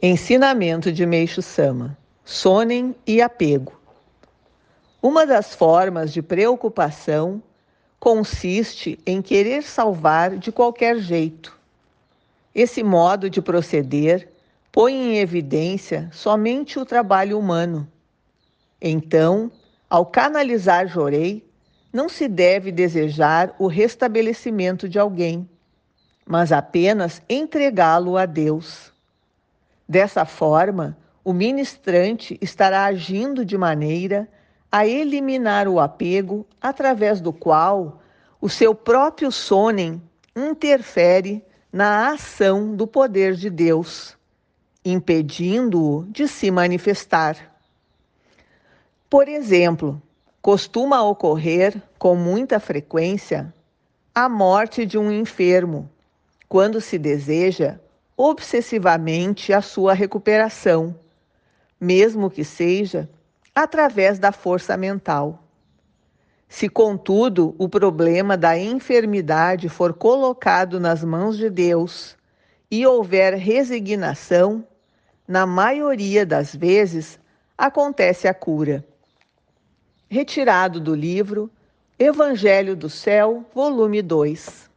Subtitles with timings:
[0.00, 3.72] Ensinamento de Meixo Sama: Sonem e apego.
[5.02, 7.42] Uma das formas de preocupação
[7.98, 11.58] consiste em querer salvar de qualquer jeito.
[12.54, 14.28] Esse modo de proceder
[14.70, 17.90] põe em evidência somente o trabalho humano.
[18.80, 19.50] Então,
[19.90, 21.44] ao canalizar Jorei,
[21.92, 25.50] não se deve desejar o restabelecimento de alguém,
[26.24, 28.96] mas apenas entregá-lo a Deus.
[29.88, 34.28] Dessa forma, o ministrante estará agindo de maneira
[34.70, 38.02] a eliminar o apego através do qual
[38.38, 40.02] o seu próprio sonem
[40.36, 44.16] interfere na ação do poder de Deus,
[44.84, 47.36] impedindo-o de se manifestar.
[49.08, 50.00] Por exemplo,
[50.42, 53.52] costuma ocorrer com muita frequência
[54.14, 55.90] a morte de um enfermo,
[56.46, 57.80] quando se deseja
[58.20, 60.98] obsessivamente a sua recuperação,
[61.80, 63.08] mesmo que seja
[63.54, 65.44] através da força mental.
[66.48, 72.16] Se, contudo, o problema da enfermidade for colocado nas mãos de Deus
[72.68, 74.66] e houver resignação,
[75.26, 77.20] na maioria das vezes
[77.56, 78.84] acontece a cura.
[80.08, 81.48] Retirado do livro
[81.96, 84.67] Evangelho do Céu, volume 2.